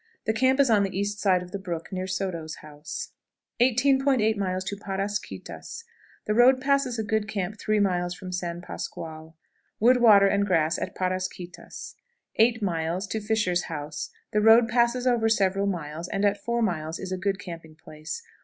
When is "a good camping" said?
17.11-17.75